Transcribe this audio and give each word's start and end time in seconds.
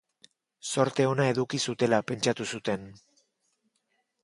Zorte 0.75 1.05
ona 1.09 1.27
eduki 1.33 1.59
zutela 1.67 2.01
pentsatu 2.13 2.49
zuten. 2.57 2.91